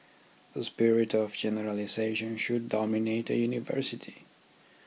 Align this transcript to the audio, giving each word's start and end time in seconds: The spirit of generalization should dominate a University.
The 0.55 0.63
spirit 0.63 1.13
of 1.13 1.35
generalization 1.35 2.35
should 2.35 2.69
dominate 2.69 3.29
a 3.29 3.37
University. 3.37 4.25